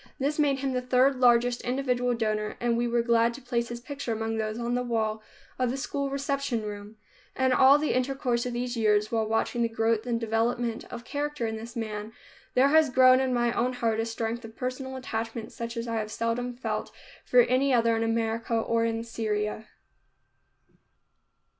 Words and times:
This 0.17 0.39
made 0.39 0.61
him 0.61 0.73
the 0.73 0.81
third 0.81 1.19
largest 1.19 1.61
individual 1.61 2.15
donor 2.15 2.57
and 2.59 2.75
we 2.75 2.87
were 2.87 3.03
glad 3.03 3.35
to 3.35 3.41
place 3.43 3.67
his 3.69 3.79
picture 3.79 4.11
among 4.11 4.37
those 4.39 4.57
on 4.57 4.73
the 4.73 4.81
wall 4.81 5.21
of 5.59 5.69
the 5.69 5.77
school 5.77 6.09
reception 6.09 6.63
room. 6.63 6.95
In 7.35 7.51
all 7.53 7.77
the 7.77 7.93
intercourse 7.93 8.47
of 8.47 8.53
these 8.53 8.75
years, 8.75 9.11
while 9.11 9.27
watching 9.27 9.61
the 9.61 9.69
growth 9.69 10.07
and 10.07 10.19
development 10.19 10.85
of 10.85 11.05
character 11.05 11.45
in 11.45 11.55
this 11.55 11.75
man, 11.75 12.13
there 12.55 12.69
has 12.69 12.89
grown 12.89 13.19
in 13.19 13.31
my 13.31 13.53
own 13.53 13.73
heart 13.73 13.99
a 13.99 14.05
strength 14.07 14.43
of 14.43 14.55
personal 14.55 14.95
attachment 14.95 15.51
such 15.51 15.77
as 15.77 15.87
I 15.87 15.97
have 15.97 16.09
seldom 16.11 16.55
felt 16.55 16.91
for 17.23 17.41
any 17.41 17.71
other 17.71 17.95
in 17.95 18.01
America 18.01 18.55
or 18.55 18.83
in 18.83 19.03
Syria. 19.03 19.67